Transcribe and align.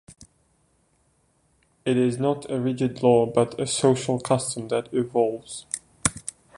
It 1.85 1.95
is 1.95 2.17
not 2.17 2.49
a 2.49 2.59
rigid 2.59 3.03
law 3.03 3.27
but 3.27 3.59
a 3.61 3.67
social 3.67 4.19
custom 4.19 4.67
that 4.69 4.91
evolves. 4.91 5.67